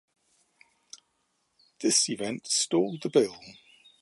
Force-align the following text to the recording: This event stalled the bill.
This 1.79 2.09
event 2.09 2.47
stalled 2.47 3.03
the 3.03 3.09
bill. 3.11 3.37